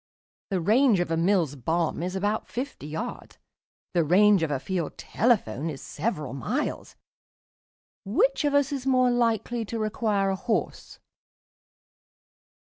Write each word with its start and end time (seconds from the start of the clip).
The 0.49 0.59
range 0.61 0.99
of 0.99 1.11
a 1.11 1.15
Mills 1.15 1.55
bomb 1.55 2.01
is 2.01 2.15
about 2.15 2.47
fifty 2.47 2.87
yards; 2.87 3.37
the 3.93 4.03
range 4.03 4.41
of 4.41 4.49
a 4.49 4.59
field 4.59 4.97
telephone 4.97 5.69
is 5.69 5.79
several 5.79 6.33
miles. 6.33 6.95
Which 8.03 8.43
of 8.43 8.55
us 8.55 8.71
is 8.71 8.87
more 8.87 9.11
likely 9.11 9.63
to 9.65 9.77
require 9.77 10.31
a 10.31 10.35
horse?" 10.35 10.97